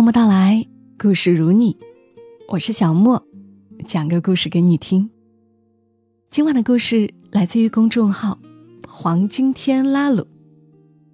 [0.00, 0.66] 默默到来，
[0.98, 1.76] 故事如你，
[2.48, 3.22] 我是小莫，
[3.84, 5.10] 讲个故事给你听。
[6.30, 8.38] 今晚的故事来自于公众号
[8.88, 10.26] “黄金天拉鲁”，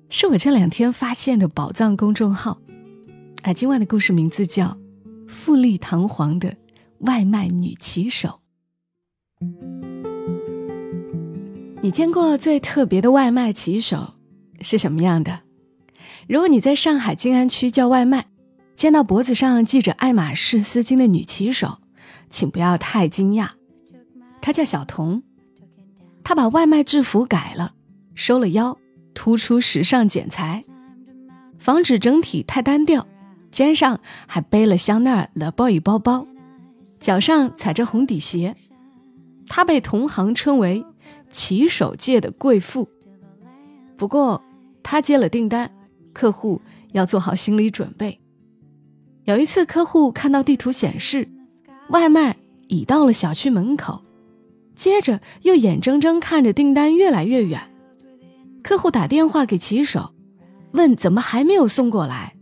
[0.08, 2.60] 是我这两天发现的宝藏公众号。
[3.42, 4.66] 而今晚的故事名字叫
[5.26, 6.56] 《富丽堂皇的
[7.00, 8.38] 外卖女骑手》。
[11.82, 14.14] 你见过最特别的外卖骑手
[14.60, 15.40] 是什么样的？
[16.28, 18.28] 如果你在上海静安区叫外卖，
[18.76, 21.78] 见到脖子上系着爱马仕丝巾的女骑手，
[22.28, 23.48] 请不要太惊讶。
[24.42, 25.22] 她叫小童，
[26.22, 27.72] 她把外卖制服改了，
[28.14, 28.76] 收了腰，
[29.14, 30.64] 突出时尚剪裁，
[31.58, 33.06] 防止整体太单调。
[33.50, 36.26] 肩上还背了香奈儿 Le Boy 包包，
[37.00, 38.54] 脚上踩着红底鞋。
[39.46, 40.84] 她被同行称为
[41.30, 42.90] 骑手界的贵妇。
[43.96, 44.44] 不过，
[44.82, 45.74] 她接了订单，
[46.12, 46.60] 客户
[46.92, 48.20] 要做好心理准备。
[49.26, 51.28] 有一次，客户看到地图显示
[51.88, 52.36] 外卖
[52.68, 54.00] 已到了小区门口，
[54.76, 57.60] 接着又眼睁睁看着订单越来越远。
[58.62, 60.12] 客户打电话给骑手，
[60.74, 62.36] 问怎么还没有送过来。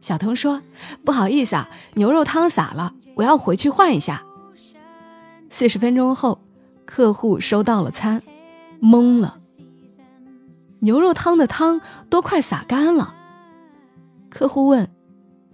[0.00, 0.62] 小童说
[1.04, 4.24] ：“不好意思啊，牛肉汤洒了，我要回去换一下。”
[5.50, 6.40] 四十分钟后，
[6.86, 8.22] 客户收到了餐，
[8.80, 9.36] 懵了。
[10.78, 13.14] 牛肉汤的汤都快洒干了。
[14.30, 14.88] 客户问。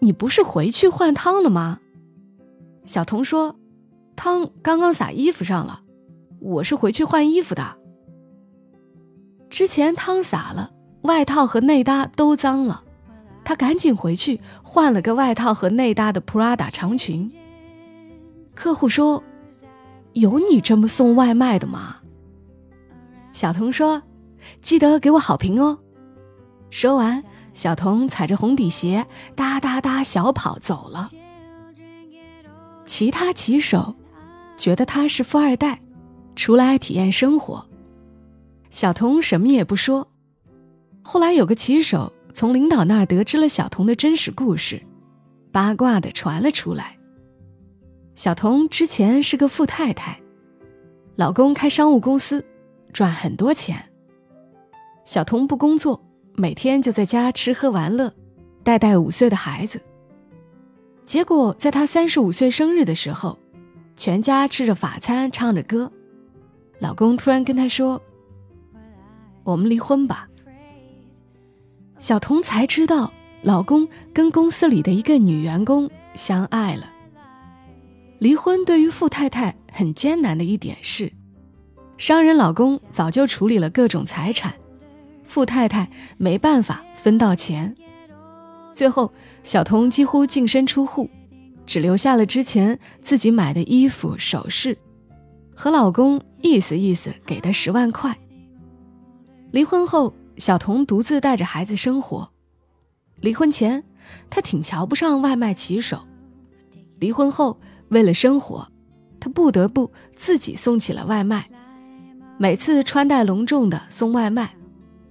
[0.03, 1.78] 你不是回去换汤了吗？
[2.84, 3.55] 小童说
[4.17, 5.83] ：“汤刚刚洒衣服上了，
[6.41, 7.77] 我是回去换衣服的。
[9.48, 12.83] 之前汤洒了，外套和内搭都脏了，
[13.45, 17.30] 他赶紧回去换了个外套和内搭的 Prada 长裙。”
[18.56, 19.23] 客户说
[20.14, 21.98] ：“有你这么送外卖的吗？”
[23.30, 24.03] 小童说
[24.61, 25.78] ：“记得给我好评哦。”
[26.70, 27.23] 说完。
[27.55, 31.11] 小童踩着红底鞋，哒哒哒小跑走了。
[32.86, 33.95] 其他骑手
[34.57, 35.80] 觉得他是富二代，
[36.35, 37.67] 出来体验生活。
[38.70, 40.08] 小童什么也不说。
[41.02, 44.83] 后来有个骑手从领导那儿得知了小童的真实故事，
[45.51, 46.96] 八卦的传了出来。
[48.14, 50.20] 小童之前是个富太太，
[51.17, 52.45] 老公开商务公司，
[52.92, 53.90] 赚很多钱。
[55.05, 56.02] 小童不工作。
[56.35, 58.13] 每天就在家吃喝玩乐，
[58.63, 59.81] 带带五岁的孩子。
[61.05, 63.39] 结果在她三十五岁生日的时候，
[63.97, 65.91] 全家吃着法餐，唱着歌，
[66.79, 68.01] 老公突然跟她说
[69.45, 70.27] ：“我们离婚吧。”
[71.98, 73.13] 小童才知道，
[73.43, 76.91] 老公跟公司里的一个女员工相爱了。
[78.19, 81.13] 离婚对于富太太很艰难的一点是，
[81.99, 84.55] 商人老公早就处理了各种财产。
[85.33, 85.89] 富太太
[86.19, 87.75] 没办法分到钱，
[88.75, 89.11] 最后
[89.43, 91.09] 小童几乎净身出户，
[91.65, 94.77] 只留下了之前自己买的衣服、首饰，
[95.57, 98.15] 和老公意思意思给的十万块。
[99.53, 102.31] 离婚后，小童独自带着孩子生活。
[103.20, 103.83] 离婚前，
[104.29, 106.01] 她挺瞧不上外卖骑手；
[106.99, 108.70] 离婚后，为了生活，
[109.19, 111.49] 她不得不自己送起了外卖，
[112.37, 114.57] 每次穿戴隆重的送外卖。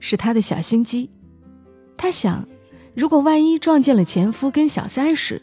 [0.01, 1.09] 是他的小心机，
[1.95, 2.45] 他想，
[2.94, 5.41] 如果万一撞见了前夫跟小三时，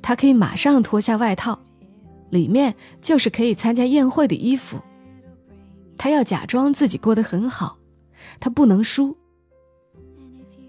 [0.00, 1.58] 他可以马上脱下外套，
[2.30, 2.72] 里面
[3.02, 4.78] 就是可以参加宴会的衣服。
[5.96, 7.76] 他要假装自己过得很好，
[8.38, 9.16] 他不能输。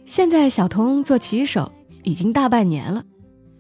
[0.05, 1.71] 现在小童做骑手
[2.03, 3.03] 已经大半年了，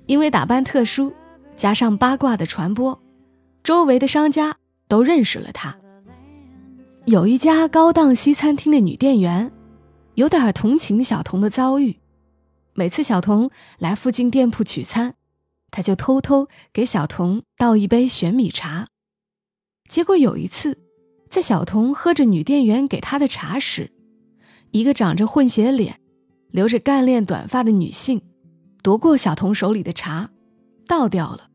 [0.07, 1.13] 因为打扮特殊，
[1.55, 2.99] 加上八卦的传播，
[3.61, 4.55] 周围的商家
[4.87, 5.77] 都认识了他。
[7.09, 9.51] 有一家高档西餐厅的女店员，
[10.13, 11.97] 有点同情小童的遭遇。
[12.75, 13.49] 每次小童
[13.79, 15.15] 来附近店铺取餐，
[15.71, 18.85] 她就偷偷给小童倒一杯玄米茶。
[19.87, 20.77] 结果有一次，
[21.27, 23.91] 在小童喝着女店员给她的茶时，
[24.69, 25.99] 一个长着混血脸、
[26.51, 28.21] 留着干练短发的女性
[28.83, 30.29] 夺过小童手里的茶，
[30.85, 31.49] 倒掉了。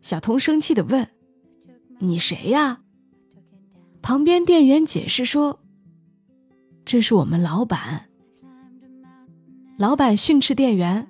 [0.00, 1.08] 小童生气地问
[2.02, 2.80] ：“你谁呀？”
[4.04, 5.58] 旁边店员解释说
[6.84, 8.04] ：“这是我们老板。”
[9.78, 11.08] 老板训斥店员：“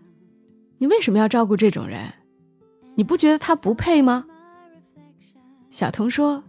[0.78, 2.12] 你为什么要照顾这种人？
[2.94, 4.24] 你不觉得他不配吗？”
[5.70, 6.44] 小童说：“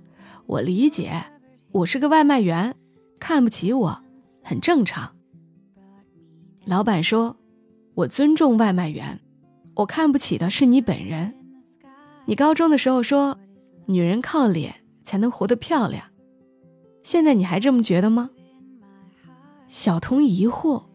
[0.45, 1.19] 我理解，
[1.71, 2.75] 我是个外卖员，
[3.19, 4.03] 看不起我
[4.43, 5.15] 很正常。”
[6.63, 7.35] 老板说
[7.95, 9.19] ：“我尊重外卖员，
[9.77, 11.33] 我看不起的是你本人。
[12.27, 13.35] 你高中的时候说，
[13.87, 16.03] 女人靠脸才能活得漂亮。”
[17.05, 18.31] 现在你还这么觉得吗？
[19.67, 20.85] 小童疑惑：“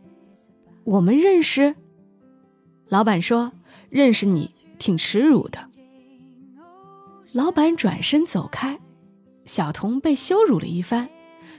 [0.83, 1.77] 我们认识？”
[2.91, 3.53] 老板说
[3.91, 5.71] ：“认识你挺耻辱的。”
[7.31, 8.81] 老板转身走开，
[9.45, 11.09] 小童被羞辱了一番，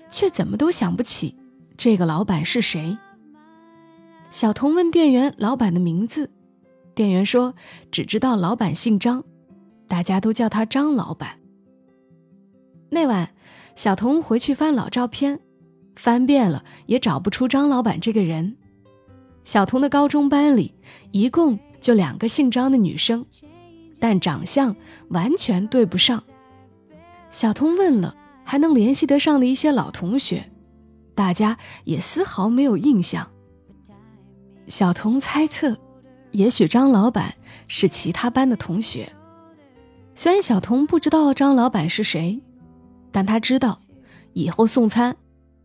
[0.09, 1.33] 却怎么都想不起
[1.77, 2.97] 这个老板是谁。
[4.29, 6.29] 小童问店员老板的名字，
[6.93, 7.55] 店员说
[7.89, 9.23] 只知道老板姓张，
[9.87, 11.39] 大家都叫他张老板。
[12.89, 13.33] 那晚，
[13.75, 15.39] 小童回去翻老照片，
[15.95, 18.57] 翻遍了也找不出张老板这个人。
[19.43, 20.73] 小童的高中班里
[21.11, 23.25] 一共就两个姓张的女生。
[24.03, 24.75] 但长相
[25.09, 26.23] 完全对不上。
[27.29, 30.49] 小童问了还能联系得上的一些老同学，
[31.13, 33.29] 大家也丝毫没有印象。
[34.65, 35.77] 小童猜测，
[36.31, 37.35] 也许张老板
[37.67, 39.13] 是其他班的同学。
[40.15, 42.41] 虽然小童不知道张老板是谁，
[43.11, 43.79] 但他知道，
[44.33, 45.15] 以后送餐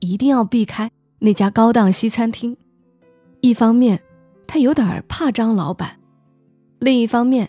[0.01, 0.91] 一定要避开
[1.21, 2.57] 那家高档西餐厅。
[3.41, 4.03] 一方面，
[4.47, 5.91] 他有点怕张老板；
[6.79, 7.49] 另一方面，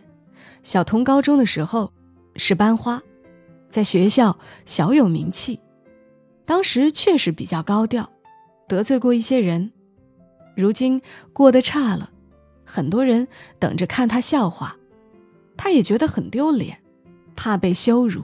[0.64, 1.92] 小童高中的时候
[2.36, 3.02] 是班花，
[3.68, 5.60] 在学校小有名气，
[6.46, 8.10] 当时确实比较高调，
[8.68, 9.72] 得罪过一些人。
[10.56, 11.02] 如今
[11.34, 12.10] 过得差了，
[12.64, 13.28] 很多人
[13.60, 14.76] 等着看他笑话，
[15.56, 16.78] 他也觉得很丢脸，
[17.36, 18.24] 怕被羞辱。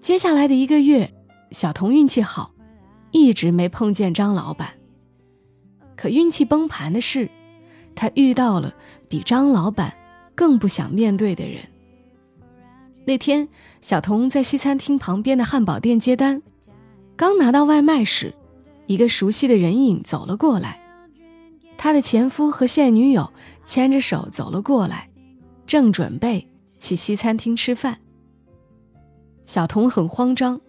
[0.00, 1.12] 接下来的一个月，
[1.50, 2.52] 小童运气好，
[3.10, 4.70] 一直没碰见张老板。
[5.96, 7.30] 可运气崩盘的是，
[7.94, 8.74] 他遇到了
[9.08, 9.94] 比张老板。
[10.32, 11.62] 更不想面对的人。
[13.04, 13.46] 那天，
[13.82, 16.40] 小童在西餐厅旁边的汉堡店接单，
[17.14, 18.34] 刚拿到外卖时，
[18.86, 20.80] 一个熟悉的人影走了过来。
[21.76, 23.30] 他的前夫和现女友
[23.66, 25.10] 牵着手走了过来，
[25.66, 26.48] 正准备
[26.78, 27.98] 去西餐厅吃饭。
[29.50, 30.60] 小童很慌张，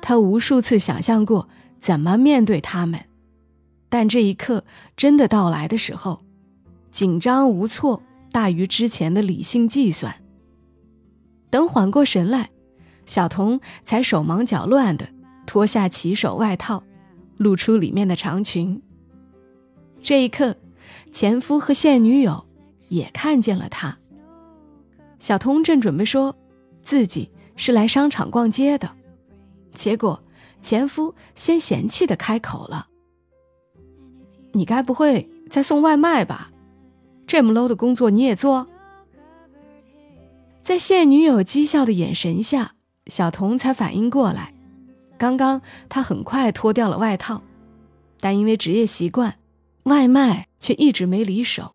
[0.00, 1.48] 他无数次想象过
[1.80, 3.00] 怎么面对他们，
[3.88, 4.64] 但这一刻
[4.96, 6.22] 真的到来的时候，
[6.92, 8.00] 紧张无措。
[8.30, 10.14] 大于之前的理性计算。
[11.50, 12.50] 等缓过神来，
[13.04, 15.06] 小童才手忙脚乱地
[15.44, 16.82] 脱下骑手外套，
[17.36, 18.80] 露出里面的长裙。
[20.00, 20.56] 这一刻，
[21.10, 22.46] 前夫和现女友
[22.88, 23.98] 也看见了他。
[25.18, 26.34] 小童正准备说
[26.82, 28.90] 自己是来商场逛街的，
[29.74, 30.22] 结果
[30.60, 32.88] 前夫先嫌弃的开口了
[34.52, 36.50] ：“你该不会在送外卖吧？”
[37.26, 38.66] 这么 low 的工作你也做？
[40.62, 42.74] 在现女友讥笑的眼神下，
[43.06, 44.54] 小童才反应过来，
[45.16, 47.42] 刚刚他很快脱掉了外套，
[48.20, 49.38] 但因为职业习惯，
[49.84, 51.74] 外卖却一直没离手。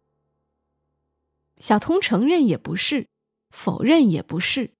[1.57, 3.07] 小童承认也不是，
[3.49, 4.71] 否认也不是，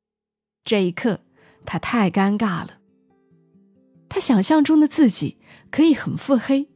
[0.68, 1.22] 这一刻
[1.66, 2.80] 他太尴尬了。
[4.10, 5.38] 他想象中的自己
[5.72, 6.68] 可以很腹黑，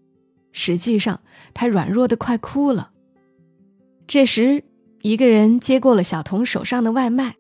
[0.54, 1.20] 实际上
[1.54, 2.92] 他软弱的快哭了。
[4.08, 4.64] 这时，
[5.02, 7.36] 一个人接过了小童手上的外卖。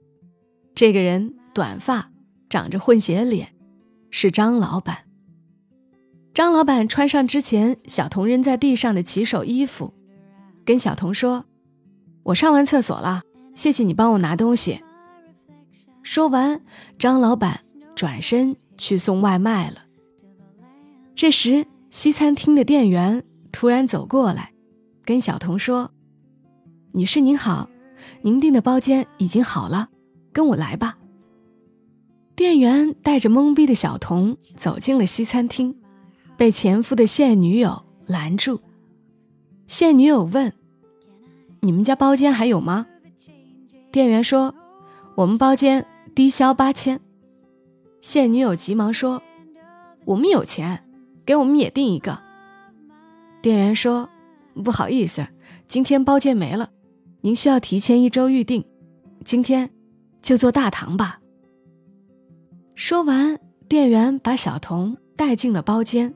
[0.75, 2.11] 这个人短发，
[2.49, 3.55] 长着混血脸，
[4.09, 5.05] 是张老板。
[6.33, 9.93] 张老板穿上之前小童扔在地上的骑手衣服，
[10.65, 11.45] 跟小童说
[12.23, 13.21] ：“我上完厕所了，
[13.55, 14.81] 谢谢你帮我拿东西。”
[16.03, 16.61] 说完，
[16.97, 17.61] 张老板
[17.95, 19.85] 转身去送外卖了。
[21.15, 24.51] 这时，西餐厅的店员突然走过来，
[25.05, 25.91] 跟小童说。
[26.93, 27.69] 女士您好，
[28.21, 29.89] 您订的包间已经好了，
[30.33, 30.97] 跟我来吧。
[32.35, 35.75] 店员带着懵逼的小童走进了西餐厅，
[36.35, 38.59] 被前夫的现女友拦住。
[39.67, 40.51] 现女友问
[41.61, 42.87] ：“你们家包间还有吗？”
[43.91, 44.55] 店员说
[45.15, 45.85] ：“我们包间
[46.21, 47.01] 低消八千。”
[47.99, 49.23] 现女友急忙说
[50.05, 50.87] ：“我们有钱，
[51.25, 52.21] 给我们也订一个。”
[53.41, 54.07] 店员说
[54.63, 55.25] ：“不好意思，
[55.65, 56.69] 今天包间没了。”
[57.21, 58.63] 您需要提前一周预定，
[59.25, 59.71] 今天
[60.21, 61.19] 就做大堂吧。
[62.75, 66.13] 说完，店员把小童带进了包间，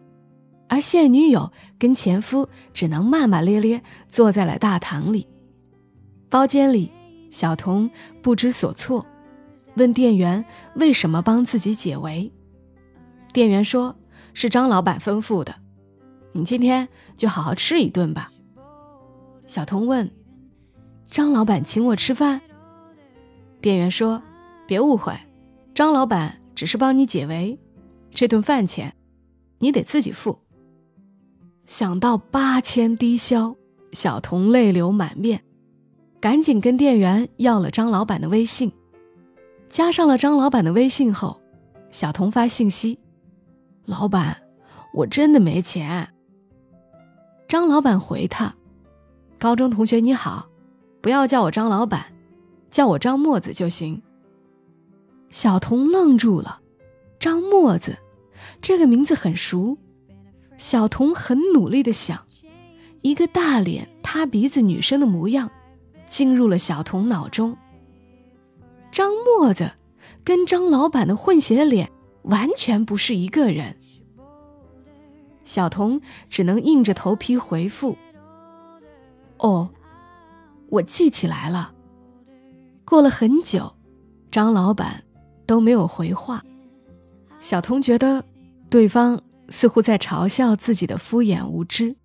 [0.70, 5.28] 而现女友跟前夫只能骂骂咧咧坐在了大堂里。
[6.30, 6.92] 包间里，
[7.32, 7.90] 小童
[8.22, 9.04] 不知所措，
[9.76, 10.44] 问店员
[10.76, 12.32] 为什么帮自己解围。
[13.34, 13.96] 店员说
[14.34, 15.56] ：“是张老板吩咐的，
[16.34, 18.32] 你今天就好好吃一顿吧。”
[19.46, 20.10] 小童问。
[21.08, 22.42] 张老板请我吃饭。
[23.62, 24.22] 店员说
[24.66, 25.14] ：“别误会，
[25.74, 27.60] 张老板只是帮你解围，
[28.10, 28.96] 这顿饭钱
[29.60, 30.40] 你得自己付。”
[31.68, 33.56] 想到八千低消，
[33.92, 35.44] 小童泪流满面，
[36.20, 38.72] 赶紧跟店员要了张老板的微信。
[39.76, 41.42] 加上了张老板的微信后，
[41.90, 42.98] 小童发信息
[43.84, 44.42] ：“老板，
[44.94, 46.08] 我真的没钱。”
[47.46, 48.56] 张老板回他
[49.38, 50.48] ：“高中同学你好，
[51.02, 52.06] 不要叫我张老板，
[52.72, 54.02] 叫我张墨子就行。”
[55.30, 56.62] 小童愣住了，
[57.20, 57.98] 张墨子，
[58.62, 59.78] 这个名字很熟。
[60.56, 62.26] 小童很努力的想，
[63.02, 65.52] 一个大脸塌鼻子女生的模样，
[66.08, 67.58] 进入了小童脑中。
[68.96, 69.74] 张墨子，
[70.24, 71.92] 跟张老板的混血脸
[72.24, 73.76] 完全不是一个人。
[75.44, 76.00] 小童
[76.30, 77.98] 只能硬着头皮回复
[79.40, 79.70] ：“哦，
[80.70, 81.74] 我记起来了。”
[82.88, 83.76] 过了很久，
[84.32, 85.04] 张老板。
[85.48, 86.44] 都没有回话，
[87.40, 88.26] 小童觉得
[88.68, 91.96] 对方似乎在嘲笑自己的敷衍无知。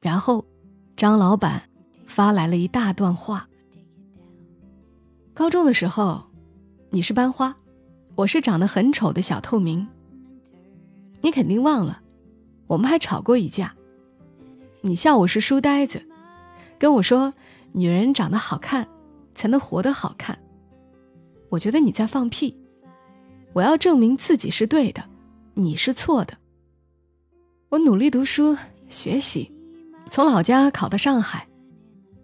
[0.00, 0.46] 然后，
[0.96, 1.68] 张老板
[2.06, 3.49] 发来了一大段话：
[5.32, 6.22] 高中的时候，
[6.90, 7.56] 你是班花，
[8.16, 9.86] 我是长得很丑的小透明。
[11.22, 12.02] 你肯定忘了，
[12.66, 13.74] 我们还吵过一架。
[14.82, 16.02] 你笑我是书呆子，
[16.78, 17.32] 跟我说
[17.72, 18.86] 女人长得好看
[19.34, 20.38] 才能活得好看。
[21.48, 22.56] 我觉得你在放屁，
[23.52, 25.04] 我要证明自己是对的，
[25.54, 26.34] 你是错的。
[27.68, 28.56] 我努力读书
[28.88, 29.52] 学习，
[30.06, 31.46] 从老家考到上海，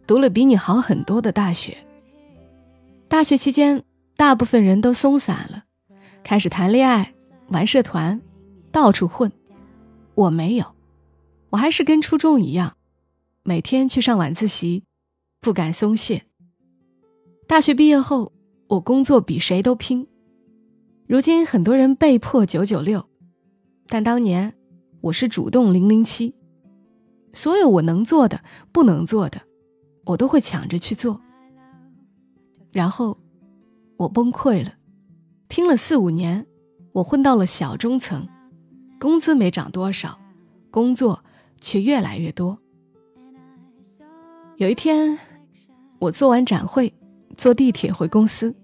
[0.06, 1.85] 读了比你好很多的大学。
[3.08, 3.84] 大学期间，
[4.16, 5.64] 大部分人都松散了，
[6.22, 7.14] 开始谈恋爱、
[7.48, 8.20] 玩社团，
[8.70, 9.30] 到处混。
[10.14, 10.74] 我没有，
[11.50, 12.76] 我还是跟初中一样，
[13.42, 14.84] 每天去上晚自习，
[15.40, 16.24] 不敢松懈。
[17.46, 18.32] 大学毕业后。
[18.68, 20.08] 我工作比谁都拼，
[21.06, 23.08] 如今很多人被迫九九六，
[23.86, 24.52] 但当年
[25.02, 26.34] 我是主动零零七，
[27.32, 29.40] 所有我能做的、不能做的，
[30.04, 31.20] 我都会抢着去做。
[32.76, 33.16] 然后
[33.96, 34.74] 我崩溃了，
[35.48, 36.46] 拼了四五年，
[36.92, 38.28] 我混到了小中层，
[39.00, 40.18] 工资没涨多少，
[40.70, 41.24] 工作
[41.58, 42.58] 却越来越多。
[44.58, 45.18] 有一天，
[46.00, 46.92] 我做完展会。
[47.34, 48.54] 坐地铁回公司，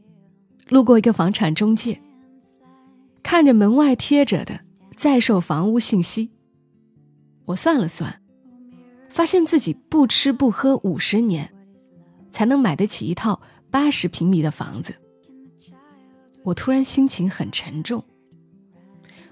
[0.69, 1.99] 路过一个房产中介，
[3.23, 4.61] 看着门外贴着的
[4.95, 6.31] 在售房屋信息，
[7.47, 8.23] 我算了算，
[9.09, 11.53] 发现自己不吃不喝五十年，
[12.31, 13.43] 才能买得起一套
[13.73, 14.95] 八十平米的房子。
[16.45, 18.05] 我突然心情很沉重，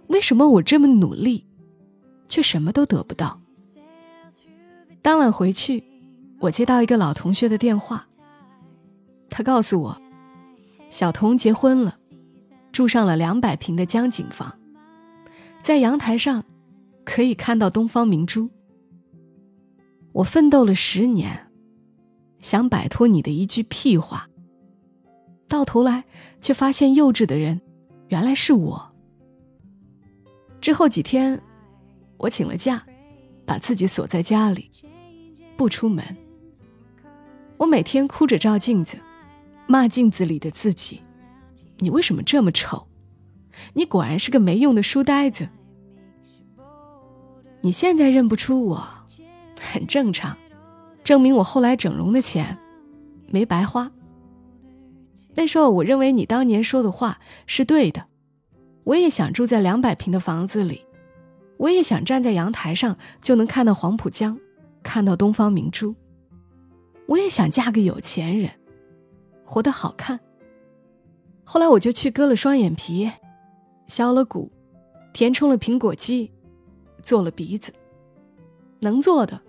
[0.06, 1.47] 为什么我这么努力，
[2.26, 3.38] 却什么都得不到？
[5.02, 5.85] 当晚回去，
[6.38, 8.09] 我接到一个老同学的电话。
[9.28, 10.00] 他告诉我，
[10.88, 11.94] 小童结婚了，
[12.73, 14.59] 住上了两百平的江景房，
[15.61, 16.44] 在阳台上
[17.04, 18.49] 可以看到东方明珠。
[20.12, 21.50] 我奋斗了十年，
[22.40, 24.29] 想摆脱你的一句屁话，
[25.50, 26.04] 到头来
[26.40, 27.61] 却发现幼稚的人
[28.09, 28.90] 原来是我。
[30.61, 31.42] 之后几天，
[32.19, 32.83] 我请了假，
[33.45, 34.71] 把自己锁在家里，
[35.57, 36.04] 不出门。
[37.57, 38.97] 我每天哭着照镜子。
[39.66, 41.00] 骂镜子里的自己
[41.78, 42.88] ：“你为什么这么丑？
[43.75, 45.49] 你果然是个没用的书呆子。
[47.61, 48.88] 你现在认不出我，
[49.61, 50.37] 很正常，
[51.04, 52.59] 证明我后来整容的钱
[53.28, 53.92] 没白花。
[55.40, 58.04] 那时候我认为你当年说的话是对的，
[58.85, 60.85] 我也想住在两百平的房子里，
[61.56, 64.38] 我也想站在阳台上就能看到黄浦江，
[64.82, 65.94] 看到东方明珠，
[67.06, 68.50] 我也想嫁个有钱人。”
[69.42, 70.20] 活得好看。
[71.42, 73.11] 后来我就去割了双眼皮，
[73.87, 74.52] 削了骨，
[75.14, 76.30] 填充了苹果肌，
[77.02, 77.73] 做了鼻子，
[78.80, 79.40] 能做的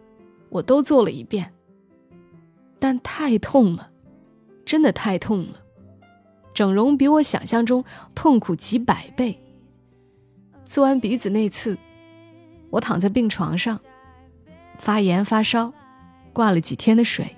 [0.48, 1.51] 我都做了一遍。
[2.79, 3.91] 但太痛了，
[4.63, 5.61] 真的太痛了。
[6.53, 9.39] 整容比我想象中痛苦几百倍。
[10.65, 11.77] 做完鼻子那次，
[12.70, 13.79] 我躺在病床上，
[14.77, 15.74] 发炎发烧，
[16.31, 17.36] 挂了几天的水。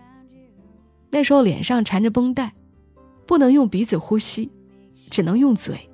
[1.09, 2.53] 那时候脸上缠着绷带，
[3.25, 4.51] 不能用鼻子呼吸，
[5.09, 5.89] 只能用嘴，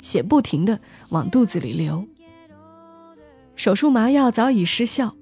[0.00, 2.06] 血不停的往肚子里流。
[3.56, 5.14] 手术麻药早已失效，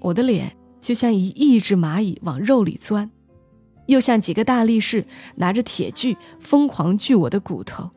[0.00, 3.10] 我的脸就像一亿只蚂蚁往肉里钻，
[3.90, 5.04] 又像几个大力士
[5.34, 7.90] 拿着铁锯疯狂锯我的骨头。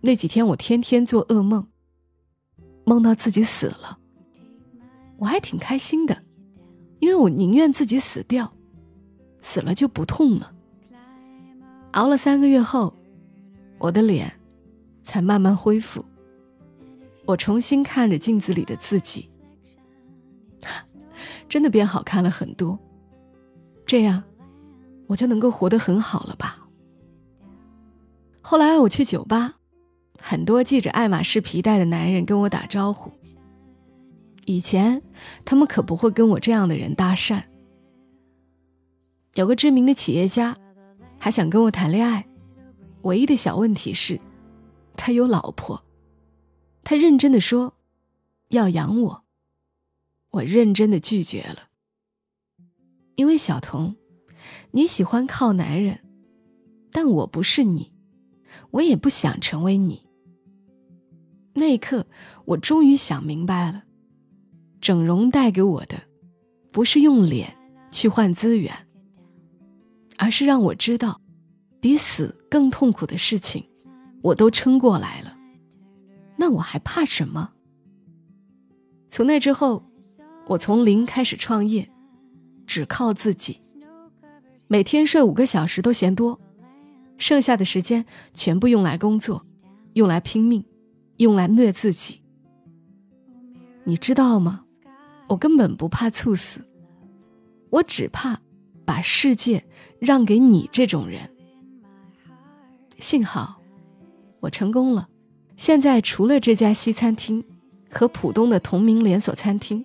[0.00, 1.66] 那几天我天天做噩梦，
[2.84, 3.98] 梦到自己死了，
[5.18, 6.22] 我还挺开心的，
[6.98, 8.52] 因为我宁愿自己死掉。
[9.40, 10.50] 死了就不痛了。
[11.92, 12.96] 熬了三个月后，
[13.76, 14.32] 我的脸
[15.02, 16.02] 才慢慢恢复。
[17.26, 19.28] 我重新看着镜子里的自己，
[21.46, 22.78] 真的变好看了很多。
[23.84, 24.22] 这样，
[25.06, 26.66] 我就能够活得很好了吧？
[28.40, 29.56] 后来我去酒吧，
[30.18, 33.10] 很多系着爱马仕皮带的男人跟我打招呼。
[34.46, 35.02] 以前
[35.44, 37.42] 他们可不会跟我这样的人搭讪。
[39.34, 40.56] 有个知名的企业家
[41.18, 42.26] 还想跟我谈恋爱，
[43.02, 44.20] 唯一的小问题是，
[44.96, 45.82] 他有老婆。
[46.82, 47.74] 他认真的说，
[48.48, 49.24] 要养我。
[50.32, 51.68] 我认真的拒绝了，
[53.14, 53.96] 因为小童，
[54.74, 56.00] 你喜欢靠男人，
[56.90, 57.92] 但我不是你，
[58.72, 60.04] 我也不想成为你。
[61.54, 62.08] 那一刻，
[62.44, 63.84] 我终于想明白了，
[64.80, 66.02] 整容带给我的，
[66.72, 67.56] 不是用脸
[67.88, 68.74] 去换资源，
[70.18, 71.20] 而是让我知道，
[71.78, 73.64] 比死更痛苦的事情，
[74.22, 75.36] 我都撑过来了，
[76.36, 77.52] 那我还怕什么？
[79.08, 79.84] 从那之后。
[80.46, 81.90] 我从零开始创业，
[82.66, 83.58] 只靠自己。
[84.74, 86.40] 每天睡五个小时都嫌多，
[87.16, 89.46] 剩下的时间全部用来工作，
[89.92, 90.64] 用来拼命，
[91.18, 92.22] 用来虐自己。
[93.84, 94.64] 你知道吗？
[95.28, 96.60] 我根本不怕猝死，
[97.70, 98.40] 我只怕
[98.84, 99.64] 把世界
[100.00, 101.30] 让给你这种人。
[102.98, 103.60] 幸好，
[104.40, 105.08] 我成功了。
[105.56, 107.44] 现在除了这家西餐厅
[107.92, 109.84] 和浦东的同名连锁餐厅。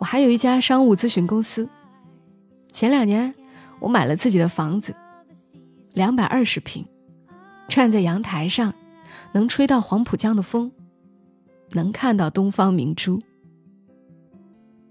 [0.00, 1.68] 我还有一家商务咨询公司。
[2.72, 3.32] 前两年，
[3.82, 4.94] 我买了自己的房子，
[5.92, 6.86] 两百二十平，
[7.68, 8.72] 站在阳台上，
[9.32, 10.70] 能吹到黄浦江的风，
[11.72, 13.20] 能看到东方明珠。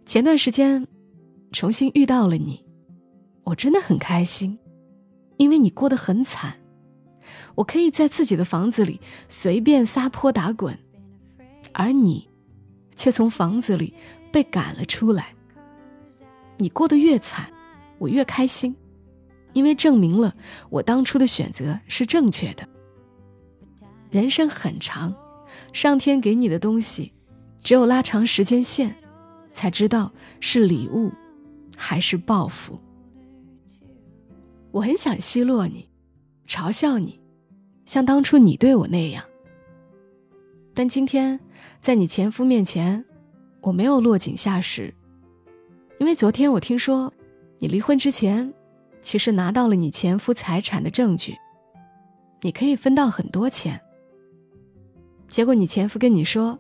[0.06, 0.86] 前段时间，
[1.52, 2.64] 重新遇到了你，
[3.46, 4.60] 我真的很开心，
[5.38, 6.58] 因为你过得很惨，
[7.56, 10.78] 我可以在自己的房子里随便撒泼打滚，
[11.74, 12.30] 而你，
[12.96, 13.94] 却从房子里。
[14.32, 15.36] 被赶了出来。
[16.58, 17.52] 你过得越惨，
[17.98, 18.74] 我越开心，
[19.54, 20.36] 因为证明了
[20.70, 22.68] 我当初的选择是正确的。
[24.10, 25.14] 人生很长，
[25.74, 27.14] 上天给你的东西，
[27.64, 28.96] 只有拉长时间线，
[29.52, 31.12] 才知道是礼物
[31.78, 32.80] 还是报复。
[34.72, 35.90] 我很想奚落你，
[36.48, 37.20] 嘲笑你，
[37.86, 39.24] 像当初你对我那样。
[40.74, 41.40] 但今天，
[41.80, 43.04] 在你前夫面前。
[43.64, 44.92] 我没有落井下石，
[46.00, 47.14] 因为昨天我听说，
[47.60, 48.52] 你离婚之前，
[49.02, 51.36] 其实拿到了你前夫财产的证据，
[52.42, 53.80] 你可以分到很多钱。
[55.28, 56.58] 结果你前夫跟你说，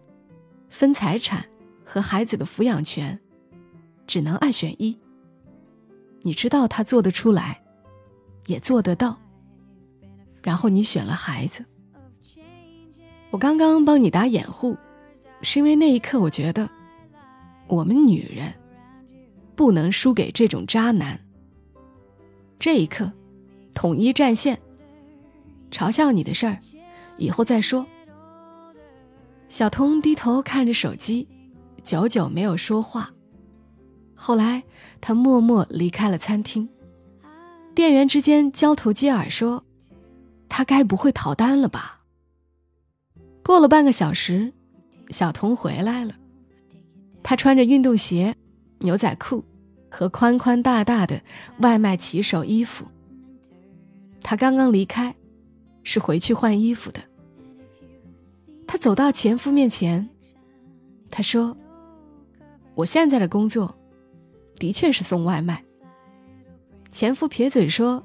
[0.70, 1.46] 分财产
[1.86, 3.20] 和孩子的抚养权，
[4.08, 4.98] 只能二选一。
[6.24, 7.62] 你知道他做得出来，
[8.48, 9.18] 也做得到，
[10.42, 11.66] 然后你选了孩子。
[13.30, 14.78] 我刚刚帮你打掩护，
[15.42, 16.70] 是因为那一刻我觉得。
[17.68, 18.54] 我们女人
[19.56, 21.18] 不能输给这种渣男。
[22.62, 23.12] 这一刻，
[23.74, 24.56] 统一战线，
[25.71, 26.60] 嘲笑你的事儿，
[27.17, 27.84] 以后再说。
[29.50, 31.28] 小童低头看着手机，
[31.84, 33.12] 久久没有说话。
[34.13, 34.62] 后来，
[35.02, 36.69] 他默默离开了餐厅。
[37.74, 39.65] 店员之间交头接耳说
[40.47, 42.02] ：“他该不会逃单了吧？”
[43.43, 44.54] 过了半个小时，
[45.10, 46.13] 小童回来了。
[47.24, 48.36] 他穿着运动鞋、
[48.82, 49.43] 牛仔裤
[49.92, 51.22] 和宽宽大大的
[51.60, 52.86] 外卖骑手衣服。
[54.24, 55.14] 他刚刚离开，
[55.84, 57.02] 是回去换衣服的。
[58.66, 60.10] 他走到前夫面前，
[61.10, 61.58] 他说
[62.74, 63.76] ：“我现在的工作，
[64.56, 65.62] 的确是送外卖。”
[66.90, 68.04] 前夫撇嘴说：“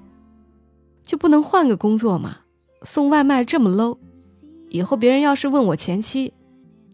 [1.04, 2.38] 就不能换个工作吗？
[2.82, 3.98] 送外卖这么 low，
[4.70, 6.32] 以后别人要是问我前妻，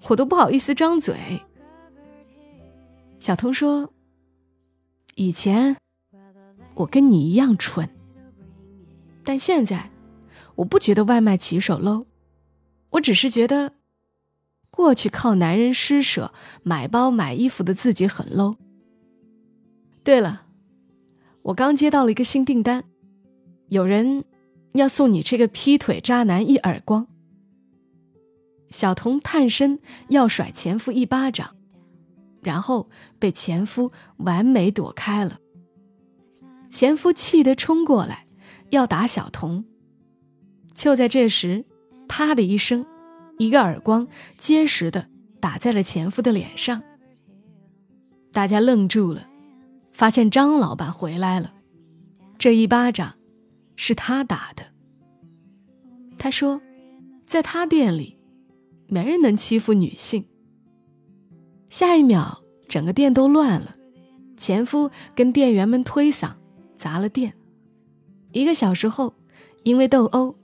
[0.08, 1.40] 我都不好意思张嘴。”
[3.18, 3.92] 小童说
[5.14, 5.76] ：“以前
[6.74, 7.88] 我跟你一样蠢，
[9.24, 9.90] 但现在
[10.54, 12.06] 我不觉得外卖骑手 low，
[12.90, 13.74] 我只是觉得
[14.70, 18.56] 过去靠男人施舍买包买衣服的自己很 low。
[20.02, 20.46] 对了，
[21.42, 22.84] 我刚接到了一个新订单，
[23.68, 24.24] 有人
[24.72, 27.06] 要送你这个劈腿渣男一耳光。”
[28.70, 31.54] 小童探身要甩前夫一巴掌。
[32.42, 35.38] 然后被前夫完美躲开了。
[36.68, 38.26] 前夫气得冲过来，
[38.70, 39.64] 要打小童。
[40.74, 41.64] 就在这时，
[42.08, 42.84] 啪的一声，
[43.38, 45.08] 一个耳光结实的
[45.40, 46.82] 打在了前夫的脸上。
[48.32, 49.26] 大家愣住了，
[49.92, 51.52] 发现张老板回来了。
[52.38, 53.14] 这一巴掌
[53.76, 54.64] 是他打的。
[56.18, 56.60] 他说，
[57.24, 58.18] 在他店里，
[58.88, 60.24] 没人能欺负女性。
[61.72, 63.74] 下一秒，整个店都乱了，
[64.36, 66.32] 前夫跟店员们推搡，
[66.76, 67.32] 砸了店。
[68.32, 69.14] 一个小时后，
[69.62, 70.34] 因为斗殴，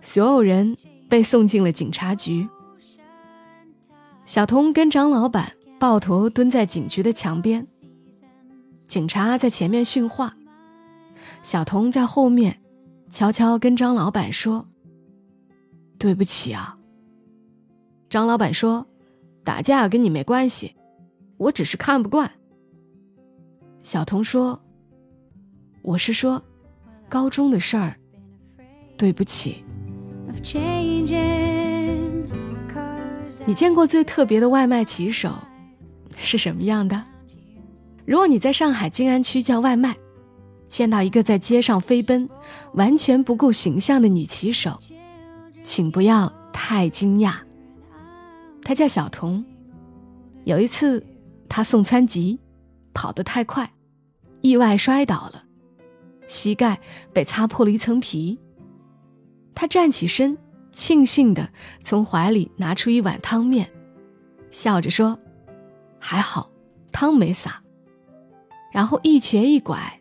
[0.00, 0.74] 所有人
[1.10, 2.48] 被送进了警察局。
[4.24, 7.66] 小童跟张老板抱头蹲在警局的墙边。
[8.88, 10.34] 警察在前面训话，
[11.42, 12.62] 小童在后面
[13.10, 14.66] 悄悄跟张老板说
[16.00, 16.78] ：“对不起啊。”
[18.08, 18.86] 张老板说
[19.44, 20.74] ：“打架跟你没关系，
[21.36, 22.30] 我只是看不惯。”
[23.82, 24.62] 小童说
[25.82, 26.42] ：“我是说，
[27.08, 27.96] 高中的事儿，
[28.96, 29.64] 对不起。”
[33.44, 35.34] 你见过最特别的外卖骑手
[36.16, 37.02] 是什么样的？
[38.06, 39.96] 如果你在上海静安区叫外卖，
[40.68, 42.28] 见到一个在街上飞奔、
[42.74, 44.78] 完全不顾形象的女骑手，
[45.64, 47.34] 请不要太惊讶。
[48.62, 49.44] 他叫小童。
[50.44, 51.04] 有一次，
[51.48, 52.38] 他送餐急，
[52.94, 53.72] 跑得太快，
[54.40, 55.44] 意外摔倒了，
[56.26, 56.80] 膝盖
[57.12, 58.38] 被擦破了一层皮。
[59.54, 60.36] 他站起身，
[60.70, 61.50] 庆幸地
[61.82, 63.70] 从怀里拿出一碗汤面，
[64.50, 65.18] 笑着说
[66.00, 66.50] ：“还好，
[66.90, 67.62] 汤没洒。”
[68.72, 70.00] 然后一瘸一拐，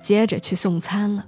[0.00, 1.26] 接着去送餐了。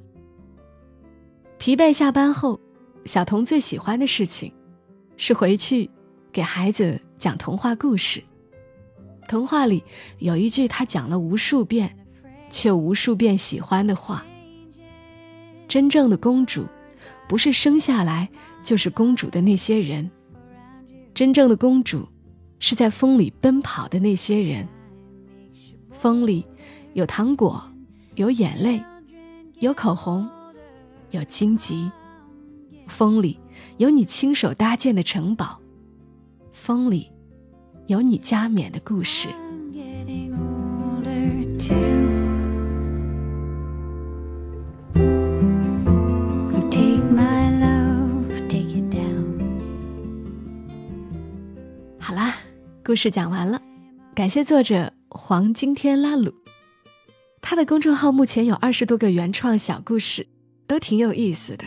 [1.59, 2.59] 疲惫下班后，
[3.05, 4.53] 小童最喜欢的事情，
[5.17, 5.91] 是回去
[6.33, 8.25] 给孩子讲童话故事。
[9.29, 9.85] 童话里
[10.19, 11.95] 有一句他讲了无数遍，
[12.51, 14.25] 却无数遍喜欢的话：
[15.69, 16.67] 真正的公主，
[17.29, 18.29] 不是生下来
[18.63, 20.09] 就是公主的那些人；
[21.13, 22.09] 真正的公主，
[22.59, 24.67] 是在风里奔跑的那些人。
[25.91, 26.45] 风里。
[26.95, 27.65] 有糖果，
[28.17, 28.85] 有眼泪，
[29.61, 30.29] 有口红，
[31.11, 31.91] 有荆棘。
[32.87, 33.41] 风里
[33.79, 35.59] 有你亲手搭建的城堡，
[36.63, 37.11] 风里
[37.89, 39.29] 有你加冕的故事。
[51.99, 52.37] 好啦，
[52.85, 53.61] 故事讲完了，
[54.15, 56.33] 感谢作者黄金天拉鲁。
[57.41, 60.29] 他的公众号目前有二十多个原创小故事，
[60.69, 61.65] 都挺有意思的。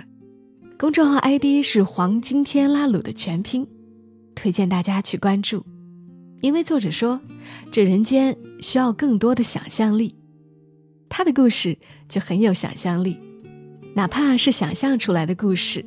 [0.80, 3.68] 公众号 ID 是黄金天拉鲁的全拼，
[4.36, 5.66] 推荐大家去关注。
[6.42, 7.20] 因为作者说，
[7.72, 10.14] 这人间需要更多的想象力，
[11.10, 13.18] 他的故事就很有想象力，
[13.96, 15.84] 哪怕是想象出来的故事，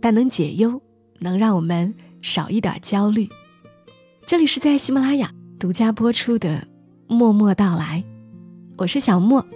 [0.00, 0.82] 但能解忧，
[1.20, 3.28] 能让我们少一点焦虑。
[4.26, 6.66] 这里是在喜马拉雅独家播出的
[7.14, 8.02] 《默默到来》。
[8.78, 9.46] 我是小莫，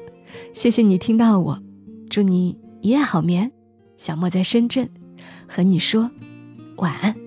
[0.52, 1.60] 谢谢你听到我，
[2.08, 3.50] 祝你一夜好眠。
[3.96, 4.88] 小莫在深圳，
[5.48, 6.10] 和你说
[6.76, 7.25] 晚安。